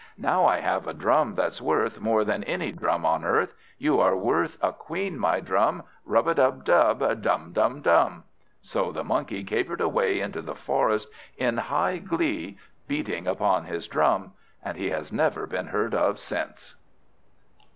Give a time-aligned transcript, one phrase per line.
[0.17, 3.53] Now I have a drum, that's worth More than any drum on earth.
[3.77, 5.83] You are worth a queen, my drum!
[6.07, 8.23] Rub a dub dub, dhum dhum dhum!"
[8.63, 14.33] So the Monkey capered away into the forest in high glee, beating upon his drum,
[14.65, 16.73] and he has never been heard of since.